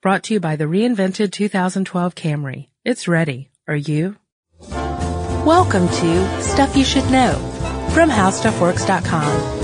[0.00, 2.68] Brought to you by the reinvented 2012 Camry.
[2.84, 3.50] It's ready.
[3.66, 4.14] Are you?
[4.70, 7.32] Welcome to Stuff You Should Know
[7.92, 9.58] from HowStuffWorks.com.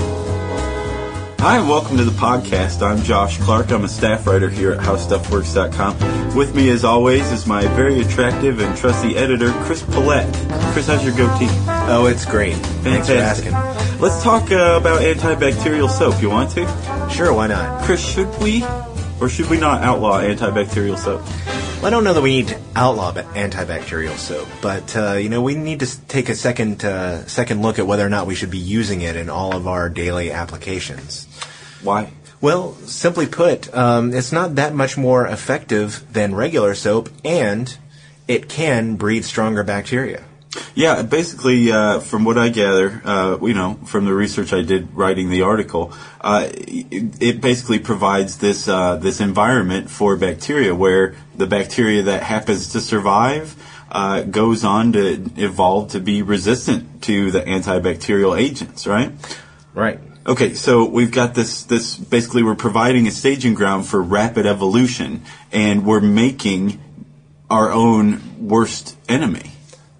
[1.39, 2.81] Hi, and welcome to the podcast.
[2.81, 3.71] I'm Josh Clark.
[3.71, 6.35] I'm a staff writer here at HowStuffWorks.com.
[6.35, 10.33] With me, as always, is my very attractive and trusty editor, Chris Pollette.
[10.73, 11.47] Chris, how's your goatee?
[11.87, 12.55] Oh, it's great.
[12.83, 13.53] Thanks for asking.
[14.01, 16.21] Let's talk uh, about antibacterial soap.
[16.21, 17.09] You want to?
[17.09, 17.85] Sure, why not?
[17.85, 18.65] Chris, should we
[19.25, 21.23] or should we not outlaw antibacterial soap?
[21.77, 25.41] Well, I don't know that we need to outlaw antibacterial soap, but uh, you know
[25.41, 28.51] we need to take a second uh, second look at whether or not we should
[28.51, 31.25] be using it in all of our daily applications.
[31.81, 32.11] Why?
[32.39, 37.75] Well, simply put, um, it's not that much more effective than regular soap, and
[38.27, 40.23] it can breed stronger bacteria.
[40.73, 44.93] Yeah, basically, uh, from what I gather, uh, you know, from the research I did
[44.95, 51.15] writing the article, uh, it, it basically provides this uh, this environment for bacteria where
[51.35, 53.55] the bacteria that happens to survive
[53.91, 59.11] uh, goes on to evolve to be resistant to the antibacterial agents, right?
[59.73, 59.99] Right.
[60.27, 65.21] Okay, so we've got this, this, basically we're providing a staging ground for rapid evolution,
[65.51, 66.81] and we're making
[67.47, 69.51] our own worst enemy.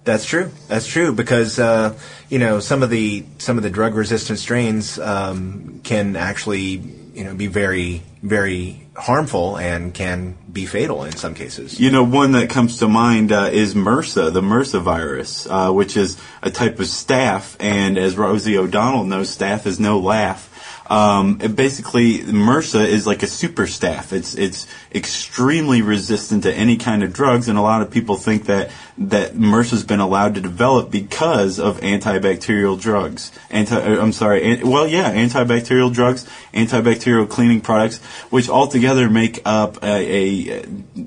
[0.06, 0.52] That's true.
[0.68, 5.00] That's true because uh, you know some of the some of the drug resistant strains
[5.00, 6.80] um, can actually
[7.12, 11.80] you know be very very harmful and can be fatal in some cases.
[11.80, 15.96] You know, one that comes to mind uh, is MRSA, the MRSA virus, uh, which
[15.96, 20.52] is a type of staph, and as Rosie O'Donnell knows, staph is no laugh.
[20.88, 24.12] Um, basically, MRSA is like a super staph.
[24.12, 28.46] It's it's extremely resistant to any kind of drugs, and a lot of people think
[28.46, 33.32] that that MRSA's been allowed to develop because of antibacterial drugs.
[33.50, 34.44] Anti, uh, I'm sorry.
[34.44, 37.98] An, well, yeah, antibacterial drugs, antibacterial cleaning products,
[38.30, 40.62] which altogether make up a,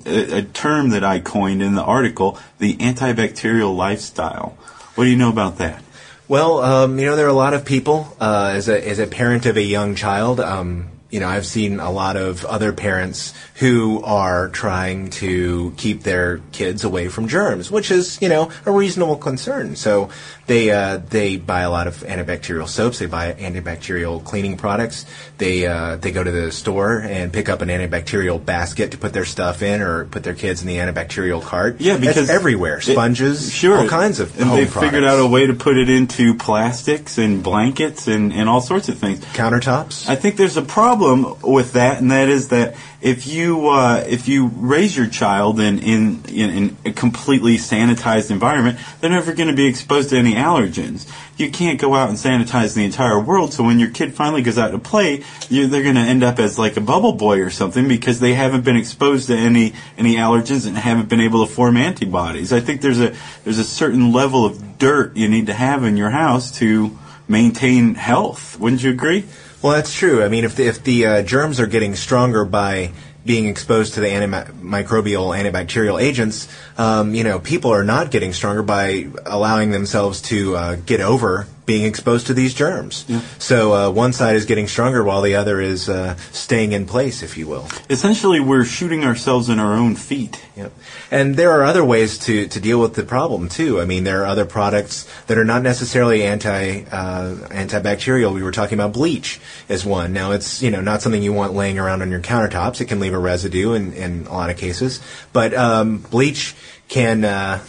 [0.05, 4.57] a, a term that I coined in the article, the antibacterial lifestyle.
[4.95, 5.81] What do you know about that?
[6.29, 8.15] Well, um, you know, there are a lot of people.
[8.21, 11.79] Uh, as a as a parent of a young child, um, you know, I've seen
[11.79, 17.71] a lot of other parents who are trying to keep their kids away from germs,
[17.71, 19.75] which is you know a reasonable concern.
[19.75, 20.09] So
[20.45, 22.99] they uh, they buy a lot of antibacterial soaps.
[22.99, 25.05] They buy antibacterial cleaning products.
[25.39, 29.13] They uh, they go to the store and pick up an antibacterial basket to put
[29.13, 31.77] their stuff in, or put their kids in the antibacterial cart.
[31.79, 35.25] Yeah, That's because everywhere, it- sponges, sure, all kinds of and they figured out a
[35.27, 39.23] way to put it into plastics and blankets and, and all sorts of things.
[39.33, 40.07] countertops.
[40.07, 44.27] I think there's a problem with that, and that is that if you uh, if
[44.27, 49.49] you raise your child in in, in in a completely sanitized environment, they're never going
[49.49, 51.09] to be exposed to any allergens.
[51.37, 54.57] You can't go out and sanitize the entire world, so when your kid finally goes
[54.57, 57.49] out to play, you, they're going to end up as like a bubble boy or
[57.49, 61.51] something because they haven't been exposed to any any allergens and haven't been able to
[61.51, 62.51] form antibodies.
[62.51, 65.95] I think there's a there's a certain level of dirt you need to have in
[65.95, 66.97] your house to
[67.29, 68.59] maintain health.
[68.59, 69.25] Wouldn't you agree?
[69.61, 70.23] Well, that's true.
[70.23, 72.91] I mean, if the, if the uh, germs are getting stronger by
[73.25, 76.47] being exposed to the antimicrobial antibacterial agents,
[76.77, 81.45] um, you know, people are not getting stronger by allowing themselves to uh, get over
[81.69, 83.05] being exposed to these germs.
[83.37, 87.21] So uh, one side is getting stronger while the other is uh, staying in place,
[87.21, 87.67] if you will.
[87.91, 90.43] Essentially, we're shooting ourselves in our own feet.
[90.55, 90.73] Yep.
[91.11, 93.79] And there are other ways to, to deal with the problem too.
[93.79, 98.33] I mean, there are other products that are not necessarily anti uh, antibacterial.
[98.33, 100.11] We were talking about bleach as one.
[100.11, 102.81] Now, it's you know not something you want laying around on your countertops.
[102.81, 105.01] It can leave a residue in, in a lot of cases.
[105.33, 106.55] But um, bleach
[106.87, 107.63] can, uh,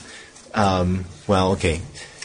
[0.54, 1.82] um, well, okay,